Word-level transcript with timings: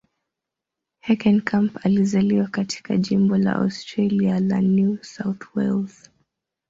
Heckenkamp 1.01 1.79
alizaliwa 1.85 2.47
katika 2.47 2.97
jimbo 2.97 3.37
la 3.37 3.55
Australia 3.55 4.39
la 4.39 4.61
New 4.61 4.97
South 5.03 5.41
Wales. 5.55 6.09